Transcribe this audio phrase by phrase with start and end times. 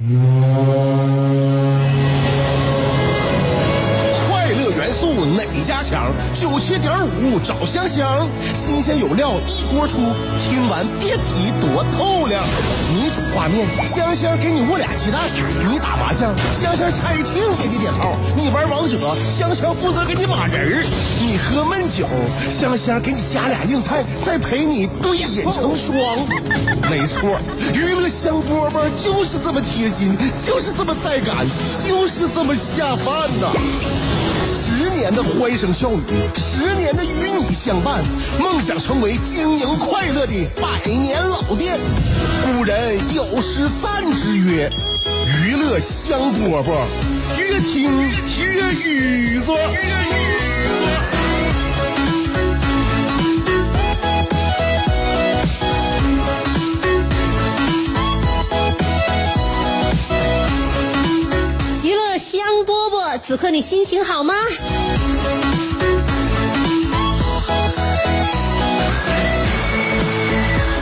[0.00, 0.08] 快
[4.48, 6.10] 乐元素哪家强？
[6.32, 9.98] 九七点五找香香，新鲜有料一锅出，
[10.38, 12.42] 听完别提多透亮。
[12.88, 15.20] 你煮画面，香香给你握俩鸡蛋；
[15.68, 18.96] 你打麻将，香香拆听给你点号；你玩王者，
[19.38, 20.82] 香香负责给你码人儿；
[21.30, 22.08] 你喝闷酒，
[22.50, 26.26] 香香给你加俩硬菜，再陪你对饮成双。
[26.90, 27.38] 没错，
[27.72, 31.46] 娱乐香饽饽就是这么贴心，就是这么带感，
[31.86, 33.46] 就是这么下饭呐、
[34.58, 36.00] 十年的欢声笑语，
[36.34, 38.02] 十年的与你相伴，
[38.40, 41.78] 梦想成为经营快乐的百年老店。
[42.44, 44.68] 古人有诗赞之曰
[45.46, 46.74] ：“娱乐香饽饽，
[47.38, 49.56] 越听越雨左。”
[63.22, 64.34] 此刻你心情好吗？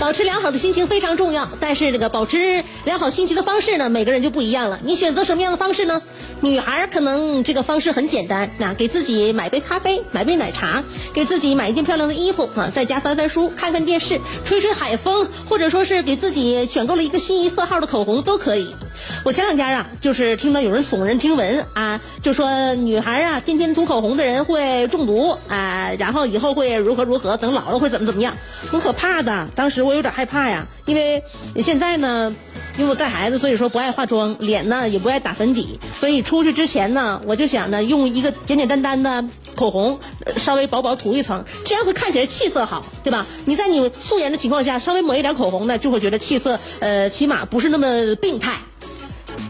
[0.08, 4.80] 保持良好的心情非常重要，但是这个保持良好心情的方式呢，每个人就不一样了。
[4.82, 6.00] 你选择什么样的方式呢？
[6.40, 18.74] 女孩可能这个方式很简单，那给自己买杯咖啡，买杯奶茶，给自己买一件漂亮的衣服啊，在家翻翻书，看看电视，吹吹海风，或者说是给自己选购了一个心仪色号的口红都可以。
[19.24, 28.36] 我前两天啊，就是听到有人耸人听闻啊，就说女孩啊，天天涂口红的人会中毒啊，然后以后会如何如何，等老了会怎么怎么样，
[28.70, 29.48] 很可怕的。
[29.56, 31.22] 当时我有点害怕呀，因为
[31.56, 32.34] 现在呢，
[32.78, 39.24] 因为我带孩子，所以说不爱化妆，脸呢也不爱打粉底，所以出去之前呢，我就想呢，用一个简简单单的
[39.56, 39.98] 口红，
[40.36, 43.26] 稍微薄薄涂一层，这样会看起来气色好，对吧？
[43.44, 48.56] 你在你素颜的情况下，稍微抹一点口红呢，就会觉得气色呃，起码不是那么病态。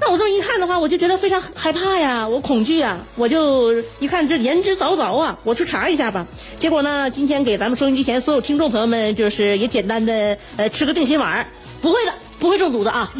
[0.01, 6.27] 那我这么一看的话，我就觉得非常害怕呀，我恐惧啊，我就一看这言之凿凿啊，我去查一下吧。
[6.59, 11.47] 结果呢，今天给咱们收音机前所有听众朋友们，就是也简单的呃吃个定心丸，
[11.81, 13.11] 不会的，不会中毒的啊。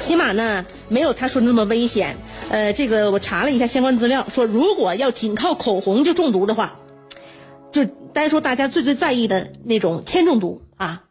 [0.00, 2.16] 起码呢，没有他说的那么危险。
[2.50, 6.78] 呃，这个我查了一下相关资料，说如果要仅靠口红就中毒的话，
[7.72, 11.02] 就单说大家最最在意的那种铅中毒啊，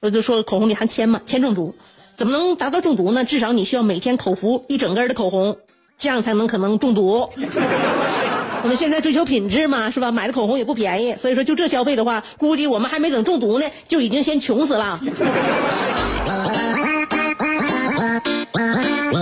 [0.00, 1.74] 我就说口红里含铅嘛，铅中毒，
[2.22, 3.24] 怎么能达到中毒呢？
[3.24, 5.56] 至少你需要每天口服一整根的口红，
[5.98, 7.28] 这样才能可能中毒。
[8.62, 10.12] 我们现在追求品质嘛，是吧？
[10.12, 15.00] 买的口红也不便宜，所以说就这消费的话，估计我们还没等中毒呢，就已经先穷死了。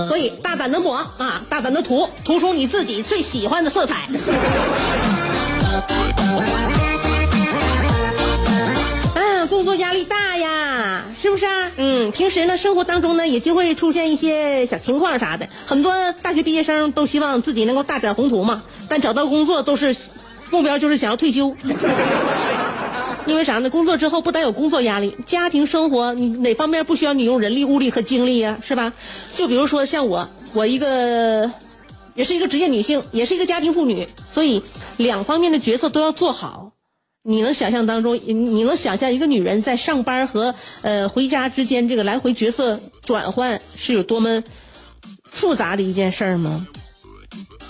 [0.06, 4.10] 所以大胆的抹啊，大胆的涂，涂出你自己最喜欢的色彩。
[12.10, 15.48] 嗯，平时呢，生活当中呢，也就会出现一些小情况啥的。
[15.65, 19.94] 很多大学毕业生都希望自己能够大展宏图嘛，但找到工作都是
[20.50, 21.54] 目标就是想要退休。
[23.26, 23.71] 因为啥呢？
[23.71, 28.92] 工作之后不但有工作压力，家庭生活你哪方面不需要你用人力、物力和精力呀、是吧？
[29.37, 31.48] 就比如说像我，我一个
[32.16, 34.62] 也是一个职业女性，也是一个家庭妇女，所以
[34.97, 36.70] 两方面的角色都要做好。
[37.23, 44.43] 你能想象当中，你能想象一个女人在上班和呃回家之间这个来回角色转换是有多么
[45.23, 46.67] 复杂的一件事儿吗？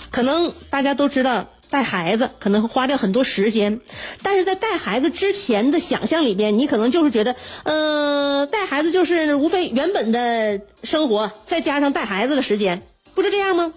[0.09, 3.81] 可能大家都知道，带孩子可能会花掉很多时间，
[4.23, 12.81] 但是在带孩子之前的想象里边，你可能就是觉得，呃，带孩子就是无非原本的生活，再加上带孩子的时间，
[13.13, 13.73] 不是这样吗？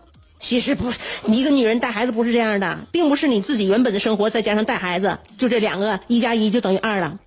[0.47, 0.93] 其实不，
[1.27, 7.19] 一个女人带孩子不是这样的，并不是你自己原本的生活再加上带孩子，就这两个一加一就等于二了。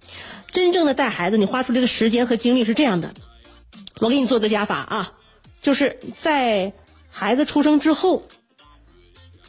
[0.52, 3.16] 真正的带孩子，你花出这个时间和精力是这样的。
[4.00, 5.14] 我给你做个加法啊，
[5.64, 6.74] 就是在
[7.10, 8.22] 孩子出生之后，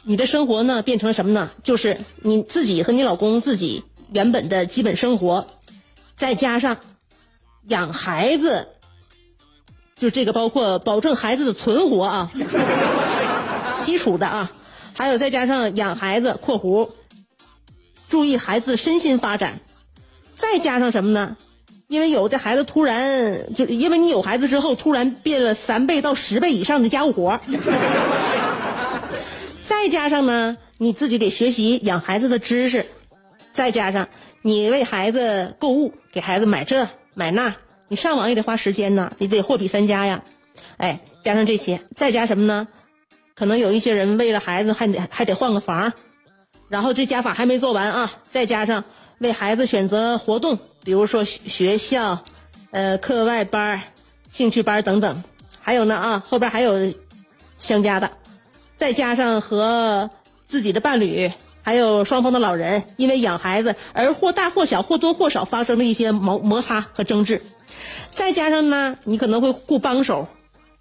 [0.01, 1.51] 你的生活呢变成什么呢？
[1.63, 5.45] 就是你自己和你老公自己原本的基本生活，
[6.15, 6.77] 再加上
[7.67, 8.69] 养孩子，
[9.95, 12.31] 就这个包括保证孩子的存活啊，
[13.81, 14.51] 基础的啊，
[14.93, 16.89] 还有再加上养孩子（括弧），
[18.07, 19.59] 注意孩子身心发展，
[20.35, 21.37] 再加上什么呢？
[21.87, 27.39] 因为有的孩子突然就因为你有孩子之后，突然变了三倍到十倍以上的家务活
[29.65, 32.85] 再加上呢，你自己得学习养孩子的知识，
[33.53, 34.07] 再加上
[34.43, 37.55] 你为孩子购物，给孩子买这买那，
[37.87, 40.23] 你上网也得花时间呢，你得货比三家呀。
[40.77, 42.67] 哎，加上这些，再加什么呢？
[43.39, 45.93] 可能有一些人为了孩子还得还得换个房，
[46.67, 48.83] 然后这加法还没做完啊，再加上
[49.19, 52.19] 为孩子选择活动，比如说学校、
[52.71, 53.81] 呃课外班、
[54.27, 55.23] 兴趣班等等，
[55.61, 56.93] 还有呢啊，后边还有
[57.57, 58.11] 相加的，
[58.75, 60.09] 再加上和
[60.45, 61.31] 自己的伴侣，
[61.61, 67.41] 还有双方的老人，因为养孩子而或大或小、或多或少发生了一些摩摩擦和争执，
[68.11, 70.27] 再加上呢，你可能会雇帮手，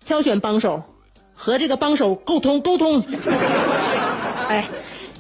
[0.05, 0.83] 挑选帮手，
[1.41, 3.01] 和这个帮手沟通沟通，
[4.51, 4.69] 哎，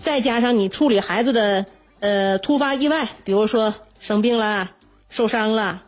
[0.00, 1.65] 再加上你处理孩子的
[2.00, 4.69] 呃突发意外，比如说生病了、
[5.09, 5.81] 受伤了，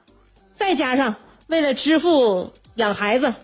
[0.55, 1.17] 再加上
[1.49, 3.35] 为了支付养孩子。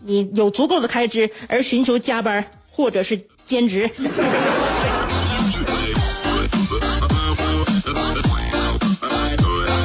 [0.00, 3.90] 你有足够的开支而寻求加班或者是兼职，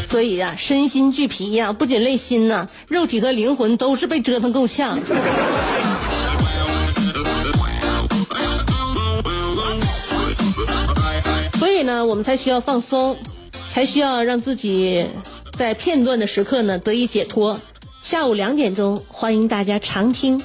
[0.07, 4.99] 所以呀，身心俱疲呀，不仅累心呐，肉体和灵魂都是被折腾够呛。
[11.93, 13.15] 呢，我们才需要放松，
[13.69, 15.05] 才需要让自己
[15.55, 17.59] 在片段的时刻呢得以解脱。
[18.01, 20.41] 下午两点钟，欢迎大家常听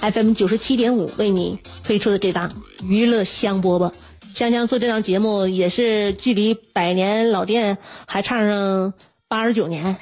[0.00, 2.50] FM 九十七点五为你推出的这档
[2.82, 3.92] 娱乐香饽饽。
[4.34, 8.92] 香香做这档节目也是距离百年老店还差上
[9.28, 9.96] 八十九年，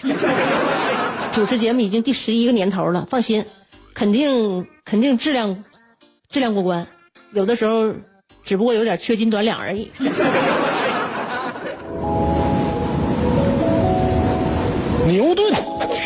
[1.34, 3.06] 主持节目已经第十一个年头了。
[3.10, 3.44] 放心，
[3.92, 5.62] 肯定肯定质量
[6.30, 6.86] 质量过关，
[7.34, 7.92] 有的时候
[8.42, 9.90] 只不过有点缺斤短两而已。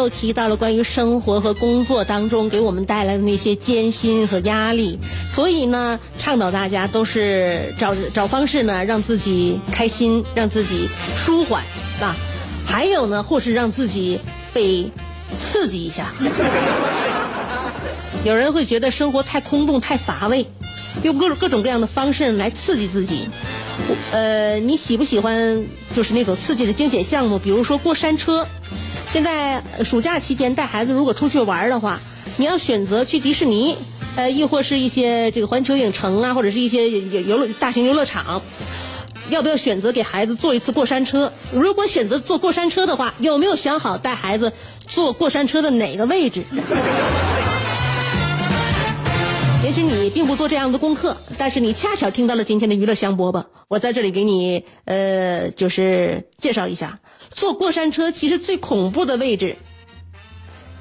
[0.00, 4.98] 又提到了关于生活和工作当中给我们带来的那些艰辛和压力，
[5.30, 11.62] 所以呢，倡导大家都是找找方式呢，让自己开心，让自己舒缓
[12.00, 12.16] 啊，
[12.64, 14.18] 还有呢，或是让自己
[14.54, 14.90] 被
[15.38, 16.10] 刺激一下。
[18.24, 20.46] 有人会觉得生活太空洞、太乏味，
[21.02, 23.28] 用各种各种各样的方式来刺激自己。
[24.12, 25.62] 呃，你喜不喜欢
[25.94, 27.38] 就是那种刺激的惊险项目？
[27.38, 28.46] 比如说过山车。
[29.12, 31.98] 现在暑假期间带孩子如果出去玩的话，
[32.36, 33.76] 你要选择去迪士尼，
[34.14, 38.40] 呃，亦或是一些这个环球影城啊，或者是一些游游乐大型游乐场，
[39.28, 41.32] 要不要选择给孩子坐一次过山车？
[41.52, 44.52] 如果选择坐过山车的话，有没有想好带孩子
[44.86, 46.44] 坐过山车的哪个位置？
[49.62, 56.98] 也许你并不做这样的功课，但是你恰巧听到了今天的娱乐香饽饽，我在这里给你呃，就是介绍一下。
[57.30, 59.56] 坐过山车其实最恐怖的位置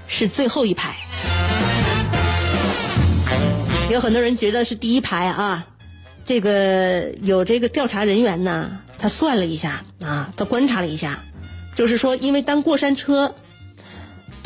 [0.08, 0.96] 是最后一排，
[3.92, 5.68] 有很多人觉得是第一排啊。
[6.26, 11.20] 这个有这个调查人员呢，他算了一下啊，他观察了一下，
[11.76, 13.36] 就是说，因为当过山车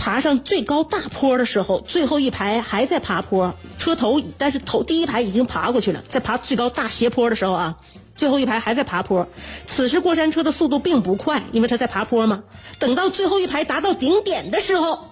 [0.04, 7.78] 爬上最高大坡的时候，最后一排还在爬坡，车头但是头第一排已经爬过去了，在爬最高大斜坡的时候啊。
[8.14, 9.30] 最后一排还在爬坡，
[9.66, 12.44] 此时过山车的速度并不快，因为它在爬坡嘛。
[12.80, 15.08] 等到最后一排达到顶点的时候，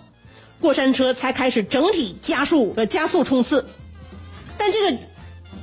[0.59, 3.65] 过山车才开始整体加速呃加速冲刺。
[4.57, 4.97] 但这个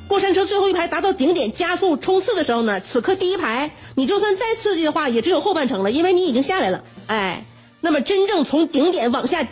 [0.08, 6.82] 过山车最后一排达到顶点加速冲刺的时候呢，此刻第一排你就算再刺激的话，也只有后半程了，因为你已经下来了。
[7.08, 7.44] 哎，
[7.80, 9.46] 那么真正从顶点往下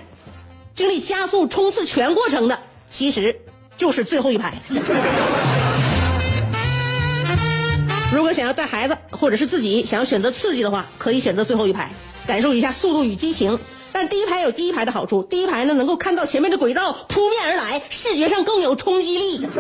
[0.74, 3.40] 经历加速冲刺全过程的，其实
[3.76, 4.58] 就是最后一排。
[8.12, 11.90] 如果想要带孩子，或者是自己想要选择刺激的话，可以选择最后一排，
[12.26, 13.58] 感受一下速度与激情。
[13.92, 19.46] 但第一排有第一排的好处，第一排呢能够看到前面的轨道扑面而来，视觉上更有冲击力。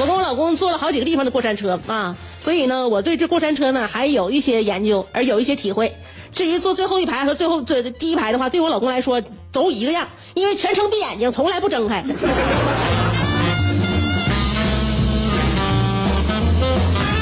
[0.00, 2.16] 我跟我老公坐了好几个地方的过山车啊，
[2.48, 5.94] 所以呢，我对这过山车呢还有一些研究，而有一些体会。
[6.32, 12.02] 至于坐最后一排和最后最第一排的话，对我老公来说都一个样，因为全程闭眼睛，从来不睁开。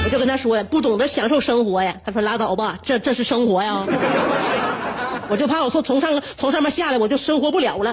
[0.04, 1.96] 我就跟他说呀，不懂得享受生活呀。
[2.04, 3.84] 他说拉倒吧，这这是生活呀。
[5.28, 7.92] 我就怕我说从上从上面下来，我就生活不了了。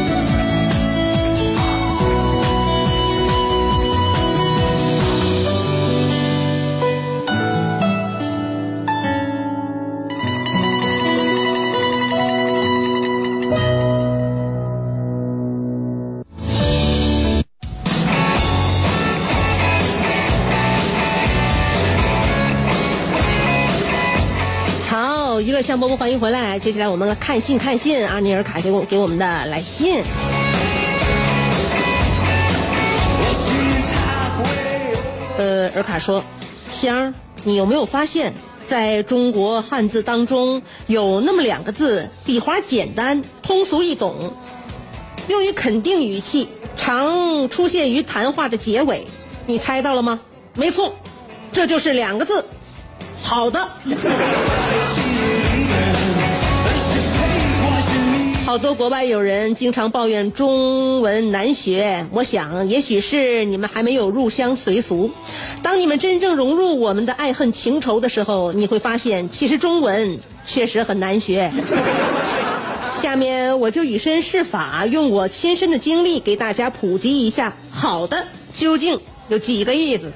[25.71, 26.59] 娱乐香饽饽，欢迎回来。
[26.59, 30.03] 接下来我们看信看信，阿尼尔卡给我给我们的来信。
[35.37, 36.25] 呃，尔卡说
[36.69, 37.13] ：“香儿，
[37.45, 38.33] 你有没有发现，
[38.65, 44.33] 在中国汉字当中有那么两个字，笔画简单，通俗易懂，
[45.29, 49.07] 用于肯定语气，常出现于谈话的结尾。
[49.45, 50.19] 你猜到了吗？
[50.53, 50.93] 没错，
[51.53, 52.43] 这就是两个字，
[53.23, 53.69] 好的。”
[58.51, 65.09] 好多国外友人经常抱怨中文难学，我想也许是你们还没有入乡随俗。
[65.63, 71.49] 当你们真正融入我们的爱恨情仇的时候，你会发现其实中文确实很难学。
[73.01, 80.11] 下面我就以身试法，用我亲身的经历给大家普及一下“好的”究竟有几个意思。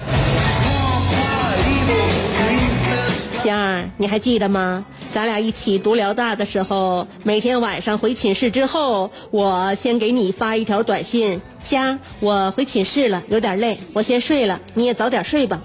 [3.41, 4.85] 香儿，你还记得吗？
[5.15, 15.61] 咱俩一起读辽大的时候，每天晚上回寝室之后，我先给你发一条短信：佳，我回寝室了，有点累，我先睡了，你也早点睡吧。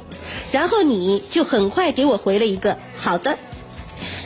[0.53, 3.37] 然后你就很快给我回了一个好的。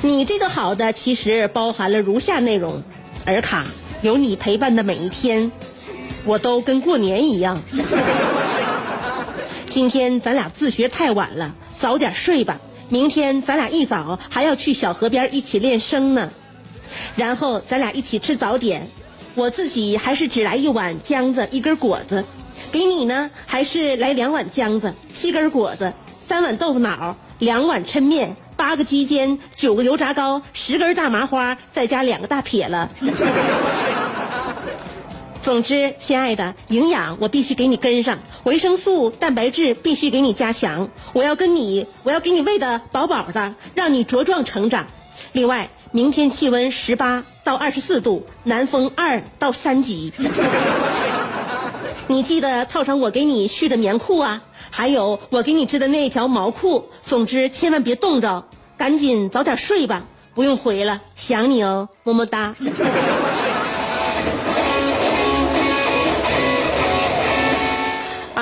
[0.02, 2.83] 你这个好的其实包含了如下内容：
[3.25, 3.64] 尔卡，
[4.02, 5.50] 有你陪伴的每一天，
[6.26, 7.62] 我都跟过年一样。
[9.71, 12.61] 今天咱俩自学太晚了，早点睡吧。
[12.88, 16.31] 明天咱俩一早还要去小河边一起练声呢，
[17.17, 18.87] 然后咱俩一起吃早点。
[19.35, 22.25] 我自己还是只来一碗浆子，一根果子。
[22.71, 25.93] 给你呢，还是来两碗浆子，七根果子，
[26.26, 32.88] 三碗豆腐脑，两碗抻面，八个鸡尖，九个油炸糕，十根大麻花，再加两个大撇了。
[35.44, 40.88] 总之，亲爱的，营养我必须给你跟上，维生素、蛋白质必须给你加强。
[41.12, 44.86] 我要跟你，我要给你喂的饱饱的，让你茁壮成长。
[45.32, 50.10] 另外，明天气温十八到二十四度，南风二到三级。
[52.08, 56.88] 你记得套上我给你续的棉裤啊，还有我给你织的那条毛裤。
[57.04, 58.42] 总之，千万别冻着，
[58.78, 62.54] 赶紧早点睡吧，不用回了，想你哦，么么哒。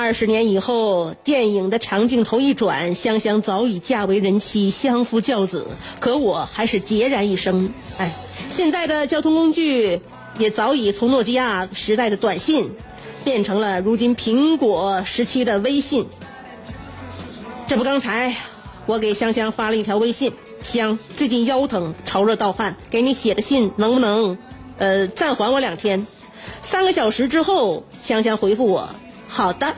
[0.03, 5.69] 二十年以后，电影的长镜头一转，香香早已嫁为人妻，相夫教子，
[6.01, 7.73] 可我还是孑然一身。
[7.99, 8.13] 哎，
[8.49, 10.01] 现在的交通工具
[10.39, 12.73] 也早已从诺基亚时代的短信，
[13.23, 16.09] 变成了如今苹果时期的微信。
[17.69, 18.35] 这不，刚才
[18.87, 24.37] 我给香香发了一条微信，香最近腰疼，潮热盗汗，给你写的信能不能，
[24.79, 26.05] 呃，暂缓我两天？
[26.61, 28.91] 三个小时之后，香香回复我，
[29.29, 29.77] 好的。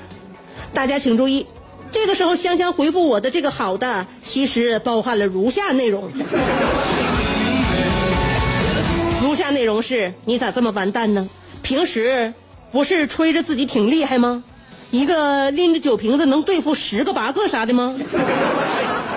[0.75, 1.47] 大家请注意，
[1.93, 6.11] 这个时候香香回复我的这个好的，其实包含了如下内容。
[9.23, 11.27] 如下内容是：你咋这么完蛋呢？
[11.63, 12.35] 平时
[12.73, 14.43] 不是吹着自己挺厉害吗？
[14.91, 17.95] 一个拎着酒瓶子能对付十个八个啥的吗？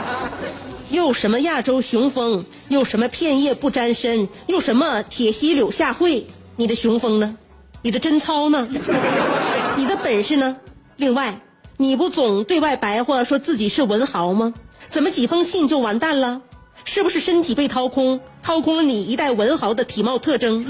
[0.91, 6.25] 又什么亚洲雄风，又什么片叶不沾身，又什么铁西柳下惠？
[6.55, 7.35] 你的雄风呢？
[7.81, 8.67] 你的贞操呢？
[9.75, 10.55] 你的本事呢？
[10.95, 11.37] 另外。
[11.79, 14.55] 你不总对外白话说自己是文豪吗？
[14.89, 16.41] 怎么几封信就完蛋了？
[16.84, 20.65] 是不是身体被掏空，掏空了你一代文豪的体貌特征？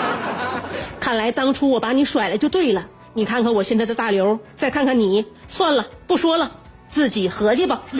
[1.00, 2.86] 看来当初我把你甩了就对了。
[3.14, 6.52] 你看看我现在的大刘，再看看你，算了，不说了。
[6.90, 7.80] 自己合计吧。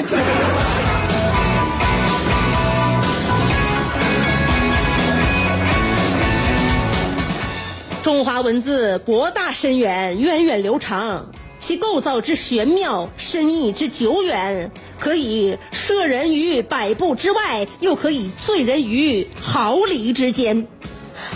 [8.03, 20.67] 中华文字博大深远，源远流长，其构造之玄妙，深意之久远，可以摄人于百步之外，又可以醉人于毫厘之间。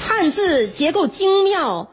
[0.00, 1.90] 汉字结构精妙，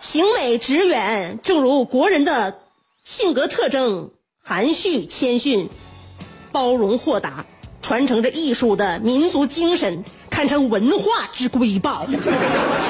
[0.00, 2.58] 形美直远，正如国人的
[3.04, 4.10] 性格特征：
[4.42, 5.68] 含蓄谦逊、
[6.50, 7.44] 包容豁达，
[7.82, 12.06] 传承着艺术的民族精神，堪称文化之瑰宝。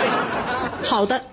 [0.85, 1.25] 好的，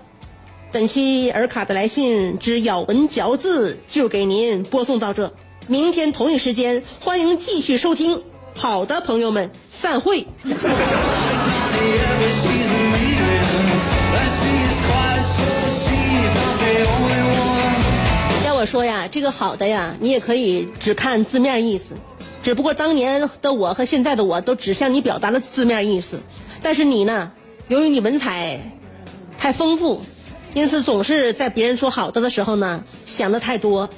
[0.76, 5.32] 本期尔卡的来信之咬文嚼字就给您播送到这，
[5.68, 8.22] 明天同一时间欢迎继续收听。
[8.54, 10.26] 好的，朋友们，散会。
[18.44, 21.94] 要我说呀，这个好的呀，你也可以只看字面意思，
[22.42, 26.20] 只不过当年的我和现在的我都只向你表达了字面意思，
[26.60, 27.32] 但是你呢，
[27.68, 28.60] 由于你文采
[29.38, 30.02] 太丰富，
[30.56, 33.90] 因此总是在别人说好的的时候呢，想的太多。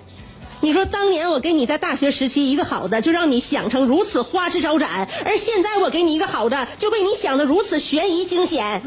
[0.61, 8.83] 你说当年我给你在大学时期一个好的，就让你想成如此花枝招展，而现在我给你一个好的，就被你想的如此悬疑惊险。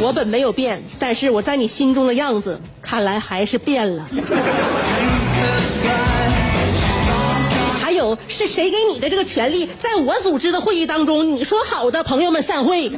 [0.00, 4.04] 我本没有变，但是我在你心中的样子，看来还是变了。
[8.28, 12.90] 是谁给你的这个权利，在我组织的会议当中，你说好的，朋友们散会。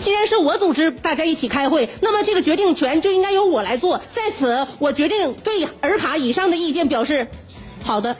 [0.00, 4.00] 既然是我组织大家一起开会，那么这个决定权就应该由我来做。
[4.12, 7.26] 在此，我决定对尔卡以上的意见表示
[7.82, 8.14] 好的。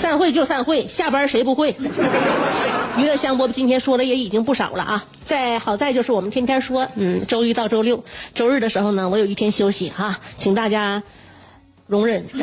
[0.00, 1.76] 散会就散会，下班谁不会？
[2.98, 5.04] 娱乐香饽饽今天说的也已经不少了啊！
[5.30, 8.02] 再好在就是我们天天说，嗯，周一到周六，
[8.34, 11.04] 周日的时候呢，我有一天休息哈，请大家
[11.86, 12.24] 容忍。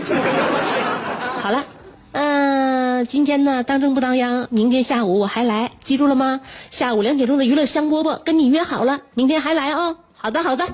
[1.43, 1.65] 好了，
[2.13, 6.39] 嗯、今天呢当正不当央，明天下午我还来，记住了吗？
[6.71, 9.97] 下午两点钟的娱乐香饽饽跟你约好了，明天还来哦。
[10.15, 10.65] 好的，好的。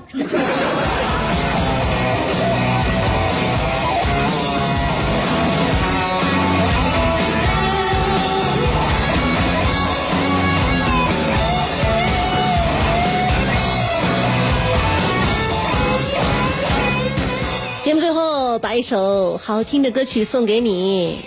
[18.54, 21.18] 我把一首好听的歌曲送给你，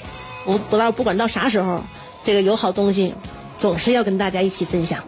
[0.45, 1.83] 我不知道不管到啥时候，
[2.23, 3.13] 这个有好东西
[3.57, 5.03] 总是要跟大家一起分享。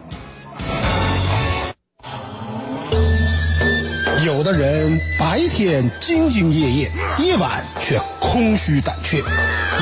[4.26, 9.22] 有的人白天兢兢业业，夜晚却空虚胆怯；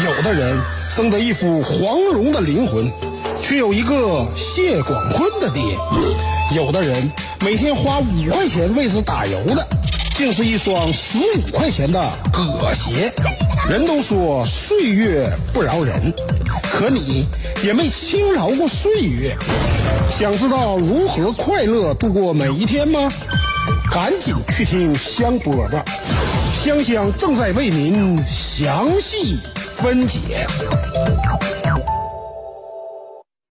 [0.06, 0.56] 有的人
[0.94, 2.88] 生得一副黄蓉的灵魂，
[3.42, 5.60] 却有一个谢广坤的爹；
[6.54, 7.10] 有的人
[7.44, 9.66] 每天花五块钱为此打油的，
[10.18, 13.12] 竟是一双十五块钱的葛鞋。
[13.70, 16.12] 人都说岁月不饶人，
[16.72, 17.24] 可你
[17.62, 19.36] 也没轻饶过岁月。
[20.10, 23.08] 想知道如何快乐度过每一天吗？
[23.92, 25.80] 赶紧去听香饽饽，
[26.64, 29.38] 香香正在为您详细
[29.76, 30.44] 分解。